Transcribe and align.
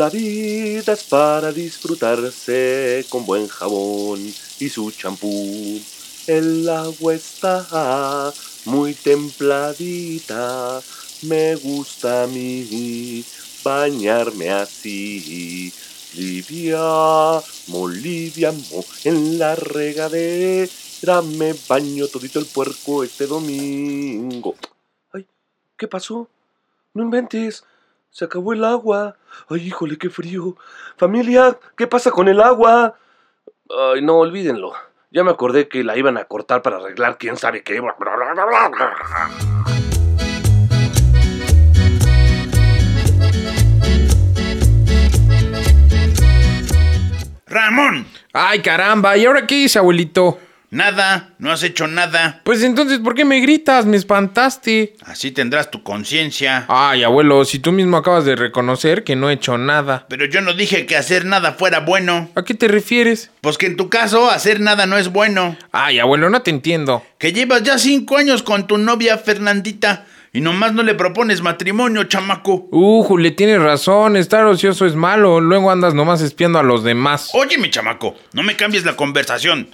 La 0.00 0.08
vida 0.08 0.94
es 0.94 1.04
para 1.04 1.52
disfrutarse 1.52 3.04
con 3.10 3.26
buen 3.26 3.46
jabón 3.48 4.18
y 4.58 4.68
su 4.70 4.90
champú. 4.92 5.78
El 6.26 6.66
agua 6.70 7.12
está 7.12 8.32
muy 8.64 8.94
templadita. 8.94 10.80
Me 11.20 11.54
gusta 11.56 12.22
a 12.22 12.26
mí 12.28 13.22
bañarme 13.62 14.48
así. 14.48 15.70
Livia, 16.14 17.42
moliviamo, 17.66 18.82
en 19.04 19.38
la 19.38 19.54
regadera 19.54 21.20
me 21.20 21.54
baño 21.68 22.08
todito 22.08 22.38
el 22.38 22.46
puerco 22.46 23.04
este 23.04 23.26
domingo. 23.26 24.54
Ay, 25.12 25.26
¿qué 25.76 25.86
pasó? 25.86 26.26
No 26.94 27.02
inventes. 27.02 27.64
Se 28.10 28.24
acabó 28.24 28.52
el 28.52 28.64
agua. 28.64 29.16
Ay, 29.48 29.68
híjole, 29.68 29.96
qué 29.96 30.10
frío. 30.10 30.56
Familia, 30.96 31.56
¿qué 31.76 31.86
pasa 31.86 32.10
con 32.10 32.28
el 32.28 32.40
agua? 32.40 32.96
Ay, 33.68 34.02
no, 34.02 34.18
olvídenlo. 34.18 34.72
Ya 35.12 35.24
me 35.24 35.30
acordé 35.30 35.68
que 35.68 35.84
la 35.84 35.96
iban 35.96 36.16
a 36.16 36.24
cortar 36.24 36.62
para 36.62 36.76
arreglar 36.76 37.18
quién 37.18 37.36
sabe 37.36 37.62
qué. 37.62 37.80
Ramón, 47.46 48.06
Ay, 48.32 48.62
caramba, 48.62 49.16
¿y 49.16 49.26
ahora 49.26 49.46
qué 49.46 49.56
dice, 49.56 49.78
abuelito? 49.80 50.38
Nada, 50.70 51.30
no 51.38 51.50
has 51.50 51.62
hecho 51.62 51.86
nada. 51.86 52.40
Pues 52.44 52.62
entonces, 52.62 52.98
¿por 52.98 53.14
qué 53.14 53.24
me 53.24 53.40
gritas? 53.40 53.86
Me 53.86 53.96
espantaste. 53.96 54.94
Así 55.04 55.32
tendrás 55.32 55.70
tu 55.70 55.82
conciencia. 55.82 56.64
Ay, 56.68 57.02
abuelo, 57.02 57.44
si 57.44 57.58
tú 57.58 57.72
mismo 57.72 57.96
acabas 57.96 58.24
de 58.24 58.36
reconocer 58.36 59.04
que 59.04 59.16
no 59.16 59.30
he 59.30 59.34
hecho 59.34 59.58
nada. 59.58 60.06
Pero 60.08 60.26
yo 60.26 60.40
no 60.40 60.54
dije 60.54 60.86
que 60.86 60.96
hacer 60.96 61.24
nada 61.24 61.52
fuera 61.52 61.80
bueno. 61.80 62.30
¿A 62.34 62.44
qué 62.44 62.54
te 62.54 62.68
refieres? 62.68 63.30
Pues 63.40 63.58
que 63.58 63.66
en 63.66 63.76
tu 63.76 63.88
caso 63.88 64.30
hacer 64.30 64.60
nada 64.60 64.86
no 64.86 64.96
es 64.96 65.12
bueno. 65.12 65.56
Ay, 65.72 65.98
abuelo, 65.98 66.30
no 66.30 66.42
te 66.42 66.50
entiendo. 66.50 67.04
Que 67.18 67.32
llevas 67.32 67.62
ya 67.62 67.78
cinco 67.78 68.16
años 68.16 68.42
con 68.42 68.66
tu 68.66 68.78
novia 68.78 69.18
Fernandita 69.18 70.06
y 70.32 70.40
nomás 70.40 70.72
no 70.72 70.82
le 70.82 70.94
propones 70.94 71.42
matrimonio, 71.42 72.04
chamaco. 72.04 72.68
Uh, 72.70 73.02
Jule, 73.02 73.32
tienes 73.32 73.60
razón, 73.60 74.16
estar 74.16 74.44
ocioso 74.44 74.86
es 74.86 74.94
malo, 74.94 75.40
luego 75.40 75.70
andas 75.70 75.94
nomás 75.94 76.22
espiando 76.22 76.58
a 76.58 76.62
los 76.62 76.84
demás. 76.84 77.30
Oye, 77.34 77.58
mi 77.58 77.70
chamaco, 77.70 78.14
no 78.32 78.42
me 78.42 78.56
cambies 78.56 78.84
la 78.84 78.94
conversación. 78.94 79.68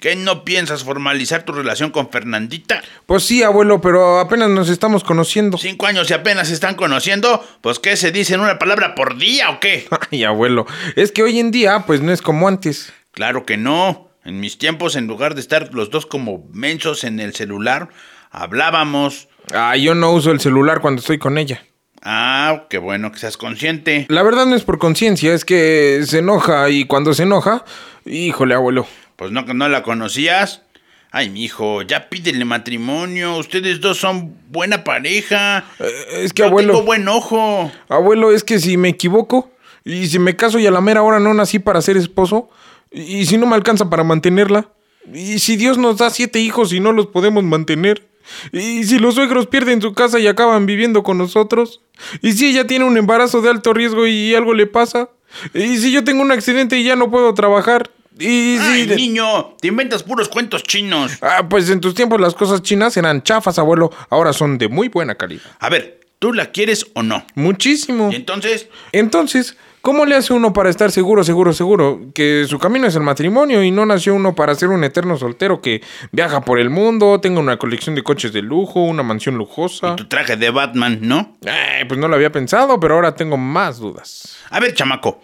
¿Qué 0.00 0.16
no 0.16 0.44
piensas 0.44 0.82
formalizar 0.82 1.42
tu 1.42 1.52
relación 1.52 1.90
con 1.90 2.08
Fernandita? 2.08 2.82
Pues 3.04 3.22
sí, 3.22 3.42
abuelo, 3.42 3.82
pero 3.82 4.18
apenas 4.18 4.48
nos 4.48 4.70
estamos 4.70 5.04
conociendo. 5.04 5.58
Cinco 5.58 5.84
años 5.84 6.08
y 6.08 6.14
apenas 6.14 6.48
se 6.48 6.54
están 6.54 6.74
conociendo. 6.74 7.44
Pues 7.60 7.78
¿qué 7.78 7.98
se 7.98 8.10
dice 8.10 8.32
en 8.32 8.40
una 8.40 8.58
palabra 8.58 8.94
por 8.94 9.18
día 9.18 9.50
o 9.50 9.60
qué? 9.60 9.86
Ay, 10.10 10.24
abuelo, 10.24 10.66
es 10.96 11.12
que 11.12 11.22
hoy 11.22 11.38
en 11.38 11.50
día, 11.50 11.84
pues 11.86 12.00
no 12.00 12.12
es 12.12 12.22
como 12.22 12.48
antes. 12.48 12.94
Claro 13.12 13.44
que 13.44 13.58
no. 13.58 14.08
En 14.24 14.40
mis 14.40 14.56
tiempos, 14.56 14.96
en 14.96 15.06
lugar 15.06 15.34
de 15.34 15.42
estar 15.42 15.74
los 15.74 15.90
dos 15.90 16.06
como 16.06 16.48
mensos 16.50 17.04
en 17.04 17.20
el 17.20 17.34
celular, 17.34 17.90
hablábamos. 18.30 19.28
Ah, 19.52 19.76
yo 19.76 19.94
no 19.94 20.12
uso 20.12 20.30
el 20.30 20.40
celular 20.40 20.80
cuando 20.80 21.00
estoy 21.00 21.18
con 21.18 21.36
ella. 21.36 21.62
Ah, 22.02 22.64
qué 22.70 22.78
bueno 22.78 23.12
que 23.12 23.18
seas 23.18 23.36
consciente. 23.36 24.06
La 24.08 24.22
verdad 24.22 24.46
no 24.46 24.56
es 24.56 24.62
por 24.62 24.78
conciencia, 24.78 25.34
es 25.34 25.44
que 25.44 26.00
se 26.06 26.20
enoja 26.20 26.70
y 26.70 26.86
cuando 26.86 27.12
se 27.12 27.24
enoja, 27.24 27.66
híjole, 28.06 28.54
abuelo. 28.54 28.86
Pues 29.20 29.32
no 29.32 29.42
no 29.42 29.68
la 29.68 29.82
conocías. 29.82 30.62
Ay, 31.10 31.28
mijo, 31.28 31.82
ya 31.82 32.08
pídele 32.08 32.46
matrimonio. 32.46 33.36
Ustedes 33.36 33.78
dos 33.82 33.98
son 33.98 34.34
buena 34.48 34.82
pareja. 34.82 35.66
Eh, 35.78 36.22
es 36.22 36.32
que 36.32 36.40
Yo 36.40 36.46
abuelo, 36.48 36.72
tengo 36.72 36.86
buen 36.86 37.06
ojo. 37.06 37.70
abuelo, 37.90 38.32
es 38.32 38.44
que 38.44 38.58
si 38.58 38.78
me 38.78 38.88
equivoco 38.88 39.50
y 39.84 40.06
si 40.06 40.18
me 40.18 40.36
caso 40.36 40.58
y 40.58 40.66
a 40.66 40.70
la 40.70 40.80
mera 40.80 41.02
hora 41.02 41.20
no 41.20 41.34
nací 41.34 41.58
para 41.58 41.82
ser 41.82 41.98
esposo 41.98 42.48
y 42.90 43.26
si 43.26 43.36
no 43.36 43.46
me 43.46 43.56
alcanza 43.56 43.90
para 43.90 44.04
mantenerla 44.04 44.70
y 45.12 45.38
si 45.40 45.56
Dios 45.56 45.76
nos 45.76 45.98
da 45.98 46.08
siete 46.08 46.40
hijos 46.40 46.72
y 46.72 46.80
no 46.80 46.92
los 46.92 47.06
podemos 47.08 47.44
mantener 47.44 48.08
y 48.52 48.84
si 48.84 48.98
los 48.98 49.16
suegros 49.16 49.48
pierden 49.48 49.82
su 49.82 49.92
casa 49.92 50.18
y 50.18 50.28
acaban 50.28 50.64
viviendo 50.64 51.02
con 51.02 51.18
nosotros 51.18 51.82
y 52.22 52.32
si 52.32 52.46
ella 52.46 52.66
tiene 52.66 52.86
un 52.86 52.96
embarazo 52.96 53.42
de 53.42 53.50
alto 53.50 53.74
riesgo 53.74 54.06
y 54.06 54.34
algo 54.34 54.54
le 54.54 54.66
pasa 54.66 55.10
y 55.52 55.76
si 55.76 55.92
yo 55.92 56.04
tengo 56.04 56.22
un 56.22 56.32
accidente 56.32 56.78
y 56.78 56.84
ya 56.84 56.96
no 56.96 57.10
puedo 57.10 57.34
trabajar 57.34 57.90
y 58.20 58.56
Ay, 58.58 58.86
niño, 58.86 59.54
te 59.60 59.68
inventas 59.68 60.02
puros 60.02 60.28
cuentos 60.28 60.62
chinos. 60.62 61.12
Ah, 61.22 61.46
pues 61.48 61.68
en 61.70 61.80
tus 61.80 61.94
tiempos 61.94 62.20
las 62.20 62.34
cosas 62.34 62.62
chinas 62.62 62.96
eran 62.96 63.22
chafas, 63.22 63.58
abuelo. 63.58 63.90
Ahora 64.10 64.32
son 64.32 64.58
de 64.58 64.68
muy 64.68 64.88
buena 64.88 65.14
calidad. 65.14 65.42
A 65.58 65.68
ver, 65.68 66.00
¿tú 66.18 66.32
la 66.32 66.46
quieres 66.52 66.86
o 66.94 67.02
no? 67.02 67.24
Muchísimo. 67.34 68.10
Y 68.12 68.16
entonces, 68.16 68.68
Entonces, 68.92 69.56
¿cómo 69.80 70.04
le 70.04 70.14
hace 70.16 70.32
uno 70.34 70.52
para 70.52 70.68
estar 70.70 70.90
seguro, 70.90 71.24
seguro, 71.24 71.52
seguro? 71.52 72.00
Que 72.14 72.44
su 72.46 72.58
camino 72.58 72.86
es 72.86 72.94
el 72.94 73.02
matrimonio 73.02 73.62
y 73.62 73.70
no 73.70 73.86
nació 73.86 74.14
uno 74.14 74.34
para 74.34 74.54
ser 74.54 74.68
un 74.68 74.84
eterno 74.84 75.16
soltero 75.16 75.60
que 75.62 75.82
viaja 76.12 76.42
por 76.42 76.58
el 76.58 76.68
mundo, 76.70 77.20
tenga 77.20 77.40
una 77.40 77.56
colección 77.56 77.94
de 77.94 78.02
coches 78.02 78.32
de 78.32 78.42
lujo, 78.42 78.80
una 78.84 79.02
mansión 79.02 79.36
lujosa. 79.36 79.96
tu 79.96 80.06
traje 80.06 80.36
de 80.36 80.50
Batman, 80.50 80.98
¿no? 81.00 81.36
Eh, 81.46 81.84
pues 81.88 81.98
no 81.98 82.06
lo 82.08 82.14
había 82.16 82.30
pensado, 82.30 82.78
pero 82.78 82.94
ahora 82.96 83.14
tengo 83.14 83.36
más 83.38 83.78
dudas. 83.78 84.36
A 84.50 84.60
ver, 84.60 84.74
chamaco. 84.74 85.22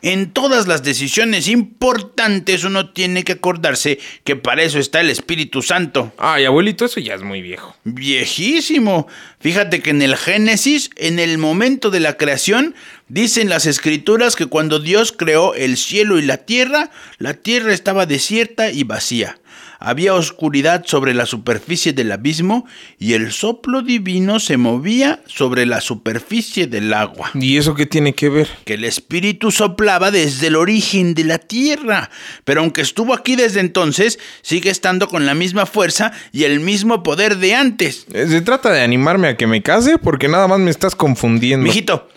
En 0.00 0.30
todas 0.30 0.68
las 0.68 0.84
decisiones 0.84 1.48
importantes 1.48 2.62
uno 2.62 2.90
tiene 2.90 3.24
que 3.24 3.32
acordarse 3.32 3.98
que 4.22 4.36
para 4.36 4.62
eso 4.62 4.78
está 4.78 5.00
el 5.00 5.10
Espíritu 5.10 5.60
Santo. 5.60 6.12
Ay, 6.18 6.44
abuelito, 6.44 6.84
eso 6.84 7.00
ya 7.00 7.14
es 7.14 7.22
muy 7.22 7.42
viejo. 7.42 7.74
Viejísimo. 7.82 9.08
Fíjate 9.40 9.80
que 9.80 9.90
en 9.90 10.00
el 10.02 10.16
Génesis, 10.16 10.90
en 10.94 11.18
el 11.18 11.36
momento 11.38 11.90
de 11.90 11.98
la 11.98 12.16
creación, 12.16 12.76
dicen 13.08 13.48
las 13.48 13.66
escrituras 13.66 14.36
que 14.36 14.46
cuando 14.46 14.78
Dios 14.78 15.10
creó 15.10 15.54
el 15.54 15.76
cielo 15.76 16.20
y 16.20 16.22
la 16.22 16.36
tierra, 16.36 16.90
la 17.18 17.34
tierra 17.34 17.72
estaba 17.72 18.06
desierta 18.06 18.70
y 18.70 18.84
vacía. 18.84 19.36
Había 19.80 20.14
oscuridad 20.14 20.84
sobre 20.86 21.14
la 21.14 21.24
superficie 21.24 21.92
del 21.92 22.10
abismo 22.10 22.66
y 22.98 23.12
el 23.12 23.30
soplo 23.30 23.82
divino 23.82 24.40
se 24.40 24.56
movía 24.56 25.20
sobre 25.26 25.66
la 25.66 25.80
superficie 25.80 26.66
del 26.66 26.92
agua. 26.92 27.30
¿Y 27.34 27.58
eso 27.58 27.74
qué 27.74 27.86
tiene 27.86 28.12
que 28.12 28.28
ver? 28.28 28.48
Que 28.64 28.74
el 28.74 28.84
espíritu 28.84 29.52
soplaba 29.52 30.10
desde 30.10 30.48
el 30.48 30.56
origen 30.56 31.14
de 31.14 31.24
la 31.24 31.38
tierra, 31.38 32.10
pero 32.44 32.60
aunque 32.62 32.80
estuvo 32.80 33.14
aquí 33.14 33.36
desde 33.36 33.60
entonces, 33.60 34.18
sigue 34.42 34.70
estando 34.70 35.06
con 35.06 35.26
la 35.26 35.34
misma 35.34 35.64
fuerza 35.64 36.12
y 36.32 36.42
el 36.44 36.58
mismo 36.58 37.04
poder 37.04 37.36
de 37.36 37.54
antes. 37.54 38.06
Eh, 38.12 38.26
¿Se 38.28 38.40
trata 38.40 38.72
de 38.72 38.82
animarme 38.82 39.28
a 39.28 39.36
que 39.36 39.46
me 39.46 39.62
case? 39.62 39.98
Porque 39.98 40.26
nada 40.26 40.48
más 40.48 40.58
me 40.58 40.70
estás 40.70 40.96
confundiendo. 40.96 41.62
Mijito, 41.62 42.08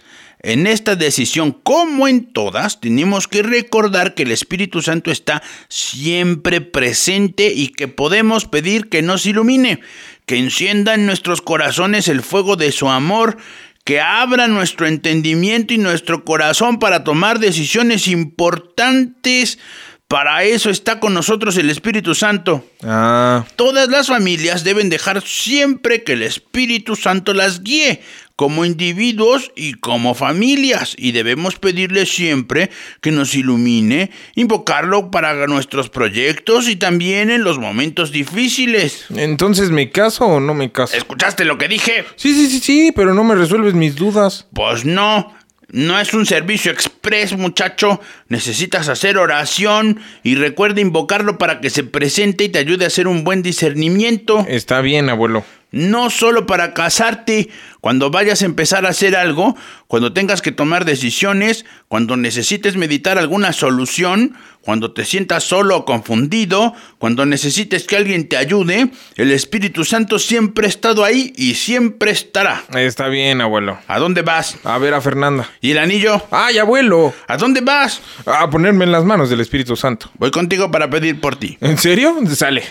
en 0.44 0.66
esta 0.66 0.96
decisión, 0.96 1.52
como 1.52 2.08
en 2.08 2.26
todas, 2.26 2.82
tenemos 2.82 3.28
que 3.28 3.44
recordar 3.44 4.16
que 4.16 4.24
el 4.24 4.32
Espíritu 4.32 4.82
Santo 4.82 5.12
está 5.12 5.44
siempre 5.70 6.62
presente 6.62 7.54
y 7.54 7.68
que 7.70 7.88
podemos 7.88 8.46
pedir 8.46 8.90
que 8.90 9.04
nos 9.04 9.26
ilumine, 9.28 9.82
que 10.26 10.38
encienda 10.38 10.96
en 10.96 11.06
nuestros 11.06 11.42
corazones 11.42 12.08
el 12.08 12.24
fuego 12.24 12.56
de 12.56 12.72
su 12.72 12.90
amor, 12.90 13.38
que 13.84 14.00
abra 14.00 14.48
nuestro 14.48 14.88
entendimiento 14.88 15.74
y 15.74 15.78
nuestro 15.78 16.26
corazón 16.26 16.80
para 16.80 17.04
tomar 17.04 17.40
decisiones 17.40 18.08
importantes. 18.08 19.60
Para 20.08 20.44
eso 20.44 20.70
está 20.70 21.00
con 21.00 21.14
nosotros 21.14 21.56
el 21.56 21.70
Espíritu 21.70 22.14
Santo. 22.16 22.66
Ah, 22.84 23.46
Todas 23.56 23.88
las 23.90 24.08
familias 24.08 24.64
deben 24.64 24.90
dejar 24.90 25.22
siempre 25.22 26.04
que 26.04 26.14
el 26.14 26.24
Espíritu 26.24 26.98
Santo 26.98 27.34
las 27.34 27.64
guíe, 27.64 28.02
como 28.42 28.66
individuos 28.66 29.52
y 29.56 29.74
como 29.74 30.16
familias, 30.16 30.96
y 30.98 31.12
debemos 31.12 31.60
pedirle 31.60 32.08
siempre 32.08 32.72
que 33.00 33.12
nos 33.12 33.36
ilumine, 33.36 34.10
invocarlo 34.34 35.12
para 35.12 35.46
nuestros 35.46 35.92
proyectos 35.92 36.68
y 36.68 36.76
también 36.76 37.30
en 37.30 37.44
los 37.44 37.60
momentos 37.60 38.12
difíciles. 38.12 39.06
entonces 39.16 39.70
¿me 39.70 39.92
caso 39.92 40.26
o 40.26 40.40
no 40.40 40.56
me 40.56 40.72
caso? 40.72 40.98
¿Escuchaste 40.98 41.46
lo 41.46 41.60
que 41.60 41.68
dije? 41.68 42.04
Sí, 42.16 42.34
sí, 42.34 42.48
sí, 42.48 42.60
sí, 42.62 42.92
pero 42.96 43.14
no 43.14 43.24
me 43.24 43.36
resuelves 43.36 43.76
mis 43.76 43.96
dudas. 43.96 44.48
Pues 44.56 44.86
no. 44.86 45.36
No 45.70 46.00
es 46.00 46.16
un 46.16 46.26
servicio 46.26 46.72
express, 46.72 47.38
muchacho. 47.38 48.02
Necesitas 48.28 48.90
hacer 48.90 49.20
oración 49.20 50.00
y 50.24 50.34
recuerda 50.34 50.82
invocarlo 50.82 51.38
para 51.38 51.62
que 51.62 51.70
se 51.70 51.84
presente 51.84 52.46
y 52.46 52.50
te 52.50 52.58
ayude 52.58 52.86
a 52.86 52.88
hacer 52.88 53.08
un 53.08 53.24
buen 53.24 53.44
discernimiento. 53.44 54.44
Está 54.50 54.82
bien, 54.82 55.10
abuelo. 55.10 55.46
No 55.72 56.10
solo 56.10 56.46
para 56.46 56.74
casarte, 56.74 57.50
cuando 57.80 58.12
vayas 58.12 58.42
a 58.42 58.46
empezar 58.46 58.86
a 58.86 58.90
hacer 58.90 59.16
algo, 59.16 59.56
cuando 59.88 60.14
tengas 60.14 60.42
que 60.42 60.52
tomar 60.52 60.86
decisiones, 60.86 61.66
cuando 61.88 62.18
necesites 62.18 62.76
meditar 62.76 63.18
alguna 63.18 63.54
solución, 63.54 64.36
cuando 64.62 64.94
te 64.94 65.06
sientas 65.06 65.44
solo 65.44 65.78
o 65.78 65.86
confundido, 65.86 66.74
cuando 67.00 67.26
necesites 67.26 67.86
que 67.86 67.98
alguien 67.98 68.28
te 68.28 68.38
ayude, 68.38 68.92
el 69.16 69.32
Espíritu 69.32 69.84
Santo 69.84 70.20
siempre 70.20 70.68
ha 70.68 70.70
estado 70.70 71.04
ahí 71.04 71.34
y 71.36 71.56
siempre 71.56 72.12
estará. 72.12 72.64
Está 72.76 73.08
bien, 73.08 73.42
abuelo. 73.42 73.80
¿A 73.88 73.98
dónde 73.98 74.22
vas? 74.22 74.58
A 74.64 74.78
ver 74.78 74.94
a 74.94 75.02
Fernanda. 75.02 75.50
¿Y 75.62 75.72
el 75.72 75.80
anillo? 75.80 76.22
¡Ay, 76.30 76.60
abuelo! 76.60 77.14
¿A 77.28 77.38
dónde 77.38 77.62
vas? 77.62 78.02
A 78.26 78.50
ponerme 78.50 78.86
en 78.86 78.92
las 78.92 79.04
manos 79.04 79.30
del 79.30 79.42
Espíritu 79.42 79.76
Santo. 79.76 80.12
Voy 80.20 80.30
contigo 80.32 80.70
para 80.70 80.90
pedir 80.90 81.20
por 81.20 81.38
ti. 81.38 81.58
¿En 81.62 81.78
serio? 81.78 82.16
Sale. 82.36 82.64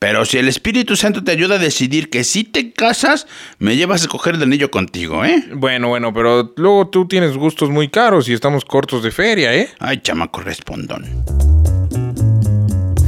Pero 0.00 0.24
si 0.24 0.38
el 0.38 0.46
Espíritu 0.46 0.94
Santo 0.94 1.24
te 1.24 1.32
ayuda 1.32 1.56
a 1.56 1.58
decidir 1.58 2.08
que 2.08 2.22
si 2.22 2.44
te 2.44 2.72
casas, 2.72 3.26
me 3.58 3.74
llevas 3.74 4.04
a 4.04 4.08
coger 4.08 4.36
el 4.36 4.42
anillo 4.44 4.70
contigo, 4.70 5.24
¿eh? 5.24 5.44
Bueno, 5.52 5.88
bueno, 5.88 6.14
pero 6.14 6.52
luego 6.56 6.88
tú 6.88 7.08
tienes 7.08 7.36
gustos 7.36 7.68
muy 7.70 7.88
caros 7.88 8.28
y 8.28 8.32
estamos 8.32 8.64
cortos 8.64 9.02
de 9.02 9.10
feria, 9.10 9.52
¿eh? 9.56 9.70
Ay, 9.80 10.00
chamaco 10.00 10.40
respondón. 10.40 11.24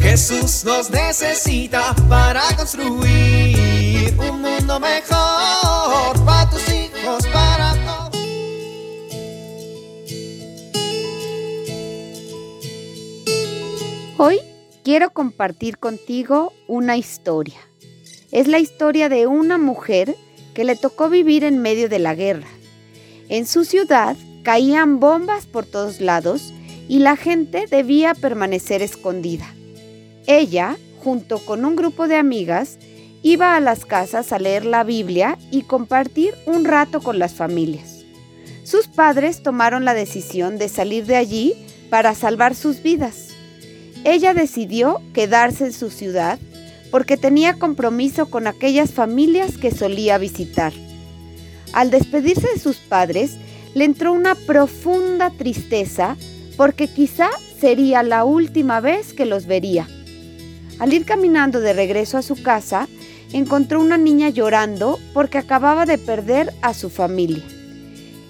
Jesús 0.03 0.65
nos 0.65 0.91
necesita 0.91 1.95
para 2.09 2.43
construir 2.57 4.13
un 4.19 4.43
mundo 4.43 4.81
mejor 4.81 6.25
para 6.25 6.51
tus 6.51 6.69
hijos, 6.71 7.25
para 7.29 7.75
todos. 7.75 8.11
Hoy 14.17 14.50
quiero 14.91 15.11
compartir 15.11 15.79
contigo 15.79 16.53
una 16.67 16.97
historia. 16.97 17.61
Es 18.33 18.49
la 18.49 18.59
historia 18.59 19.09
de 19.09 19.29
una 19.29 19.57
mujer 19.57 20.17
que 20.53 20.65
le 20.65 20.75
tocó 20.75 21.09
vivir 21.09 21.45
en 21.45 21.63
medio 21.63 21.89
de 21.89 22.01
la 22.01 22.17
guerra. 22.17 22.49
En 23.29 23.47
su 23.47 23.65
ciudad 23.65 24.17
caían 24.43 24.99
bombas 24.99 25.47
por 25.47 25.65
todos 25.65 26.01
lados 26.01 26.53
y 26.89 26.99
la 26.99 27.15
gente 27.15 27.67
debía 27.71 28.17
permanecer 28.17 28.83
escondida. 28.83 29.47
Ella, 30.27 30.77
junto 31.05 31.39
con 31.39 31.65
un 31.65 31.77
grupo 31.77 32.09
de 32.09 32.17
amigas, 32.17 32.77
iba 33.23 33.55
a 33.55 33.61
las 33.61 33.87
casas 33.87 34.33
a 34.33 34.41
leer 34.41 34.65
la 34.65 34.83
Biblia 34.83 35.39
y 35.53 35.63
compartir 35.63 36.35
un 36.47 36.65
rato 36.65 37.01
con 37.01 37.21
las 37.21 37.35
familias. 37.35 38.05
Sus 38.65 38.89
padres 38.89 39.45
tomaron 39.45 39.85
la 39.85 39.95
decisión 39.95 40.59
de 40.59 40.69
salir 40.69 41.07
de 41.07 41.15
allí 41.15 41.55
para 41.91 42.17
salvar 42.17 42.57
sus 42.57 42.83
vidas. 42.83 43.30
Ella 44.05 44.32
decidió 44.35 45.00
quedarse 45.12 45.67
en 45.67 45.73
su 45.73 45.91
ciudad 45.91 46.38
porque 46.91 47.17
tenía 47.17 47.55
compromiso 47.55 48.26
con 48.26 48.47
aquellas 48.47 48.93
familias 48.93 49.58
que 49.58 49.70
solía 49.70 50.19
visitar. 50.19 50.73
Al 51.73 51.91
despedirse 51.91 52.49
de 52.52 52.58
sus 52.58 52.76
padres, 52.76 53.37
le 53.75 53.85
entró 53.85 54.12
una 54.12 54.35
profunda 54.35 55.31
tristeza 55.31 56.17
porque 56.56 56.88
quizá 56.88 57.29
sería 57.61 58.02
la 58.02 58.25
última 58.25 58.81
vez 58.81 59.12
que 59.12 59.26
los 59.26 59.47
vería. 59.47 59.87
Al 60.79 60.93
ir 60.93 61.05
caminando 61.05 61.61
de 61.61 61.75
regreso 61.75 62.17
a 62.17 62.23
su 62.23 62.43
casa, 62.43 62.88
encontró 63.32 63.81
una 63.81 63.99
niña 63.99 64.31
llorando 64.31 64.99
porque 65.12 65.38
acababa 65.38 65.87
de 65.87 65.99
perder 65.99 66.53
a 66.62 66.75
su 66.75 66.91
familia. 66.91 67.44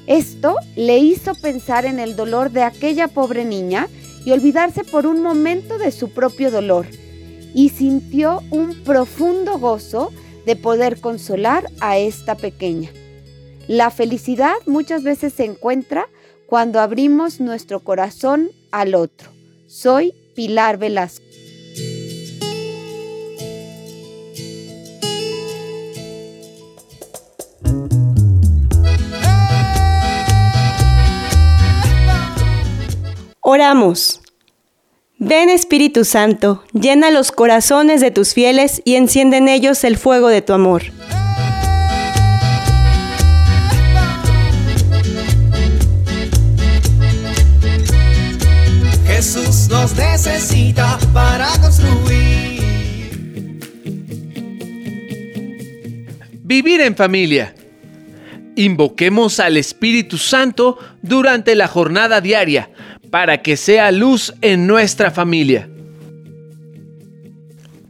Esto 0.06 0.56
le 0.74 0.98
hizo 0.98 1.34
pensar 1.36 1.86
en 1.86 2.00
el 2.00 2.16
dolor 2.16 2.50
de 2.50 2.64
aquella 2.64 3.06
pobre 3.08 3.44
niña 3.44 3.88
y 4.24 4.32
olvidarse 4.32 4.84
por 4.84 5.06
un 5.06 5.22
momento 5.22 5.78
de 5.78 5.92
su 5.92 6.10
propio 6.10 6.50
dolor, 6.50 6.86
y 7.54 7.70
sintió 7.70 8.42
un 8.50 8.74
profundo 8.84 9.58
gozo 9.58 10.12
de 10.46 10.56
poder 10.56 11.00
consolar 11.00 11.70
a 11.80 11.98
esta 11.98 12.34
pequeña. 12.34 12.90
La 13.68 13.90
felicidad 13.90 14.54
muchas 14.66 15.02
veces 15.02 15.32
se 15.32 15.44
encuentra 15.44 16.08
cuando 16.46 16.80
abrimos 16.80 17.40
nuestro 17.40 17.80
corazón 17.80 18.50
al 18.72 18.94
otro. 18.94 19.30
Soy 19.66 20.12
Pilar 20.34 20.78
Velasco. 20.78 21.29
Oramos. 33.52 34.20
Ven 35.18 35.50
Espíritu 35.50 36.04
Santo, 36.04 36.62
llena 36.72 37.10
los 37.10 37.32
corazones 37.32 38.00
de 38.00 38.12
tus 38.12 38.32
fieles 38.32 38.80
y 38.84 38.94
enciende 38.94 39.38
en 39.38 39.48
ellos 39.48 39.82
el 39.82 39.96
fuego 39.96 40.28
de 40.28 40.40
tu 40.40 40.52
amor. 40.52 40.82
Jesús 49.08 49.68
nos 49.68 49.96
necesita 49.96 50.96
para 51.12 51.48
construir. 51.60 52.60
Vivir 56.44 56.82
en 56.82 56.94
familia. 56.94 57.52
Invoquemos 58.54 59.40
al 59.40 59.56
Espíritu 59.56 60.18
Santo 60.18 60.78
durante 61.02 61.56
la 61.56 61.66
jornada 61.66 62.20
diaria 62.20 62.70
para 63.10 63.42
que 63.42 63.56
sea 63.56 63.90
luz 63.90 64.34
en 64.40 64.66
nuestra 64.66 65.10
familia. 65.10 65.68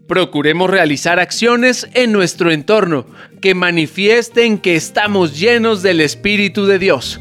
Procuremos 0.06 0.68
realizar 0.68 1.20
acciones 1.20 1.86
en 1.94 2.10
nuestro 2.10 2.50
entorno 2.50 3.06
que 3.40 3.54
manifiesten 3.54 4.58
que 4.58 4.74
estamos 4.74 5.38
llenos 5.38 5.82
del 5.82 6.00
Espíritu 6.00 6.66
de 6.66 6.78
Dios. 6.78 7.20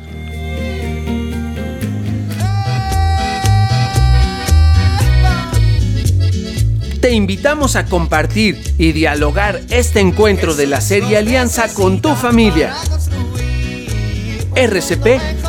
Te 7.00 7.12
invitamos 7.14 7.76
a 7.76 7.86
compartir 7.86 8.60
y 8.78 8.92
dialogar 8.92 9.62
este 9.70 10.00
encuentro 10.00 10.54
de 10.54 10.68
la 10.68 10.82
serie 10.82 11.18
Alianza 11.18 11.74
con 11.74 12.02
tu 12.02 12.14
familia. 12.16 12.74
RCP 14.56 15.49